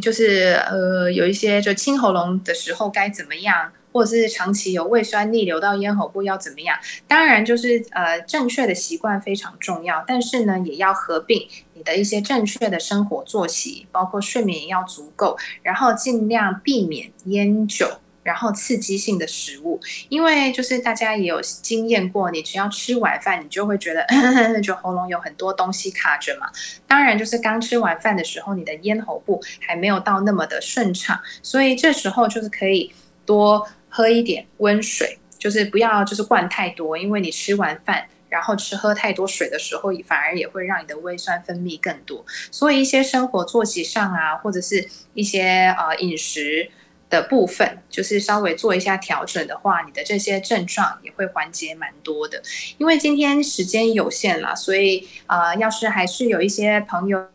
[0.00, 6.78] 就是呃有一些就清喉咙的时候该怎么样，或者是长期有胃酸逆流到咽喉部要怎么样？
[7.08, 17.98] 当然就是呃正确的习惯非常重要，但是呢也要合并你的一些正确的生活作息，包括睡眠也要足够，然后尽量避免烟酒。
[18.28, 24.04] 然后刺激性的食物，因为就是大家也有经验过，你只要吃晚饭，你就会觉得
[24.60, 26.46] 就喉咙有很多东西卡着嘛。
[26.86, 32.92] 当然，就是刚吃完饭的时候，你的咽喉部还没有到那么的顺畅，所以这时候就是可以
[33.24, 42.22] 多喝一点温水，就是不要就是灌太多，因为你吃完饭然后吃喝太多水的时候，反而也会让你的胃酸分泌更多。
[42.50, 46.70] 所以一些生活作息上啊，或者是一些呃饮食。
[47.08, 52.42] 的部分就是稍微做一下调整的话，你的这些症状也会缓解蛮多的。
[52.76, 57.26] 因为今天时间有限了，所以啊，要是还是有一些朋友。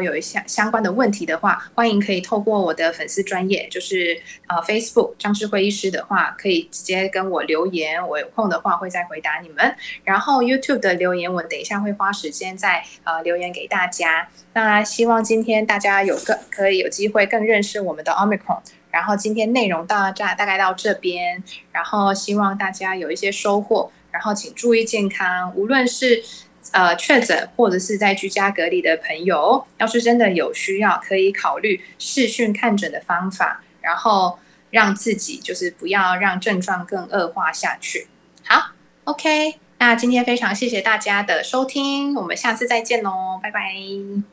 [0.00, 9.76] 有一些相关的问题的话，欢迎可以透过我的粉丝专业，就是呃 Facebook 张智慧医师的话，可以直接跟我留言，我有空的话会再回答你们。
[10.04, 14.28] 然后 YouTube 的留言，我等一下会花时间再呃留言给大家。
[14.54, 18.60] 那希望今天大家有个可以有机会更认识我们的 Omicron。
[18.90, 21.42] 然后今天内容到这大概到这边，
[21.72, 23.90] 然后希望大家有一些收获。
[24.10, 26.22] 然后请注意健康，无论是。
[26.72, 34.38] 呃，确诊或者是在居家隔离的朋友，要是真的有需要，可以考虑视讯看诊的方法，然后
[34.70, 38.08] 让自己就是不要让症状更恶化下去。
[38.44, 38.72] 好
[39.04, 44.28] ，OK，那今天非常谢谢大家的收听，我们下次再见喽，拜拜。